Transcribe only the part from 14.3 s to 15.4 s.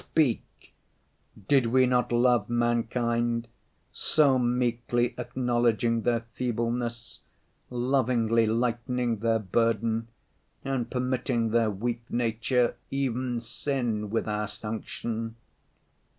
sanction?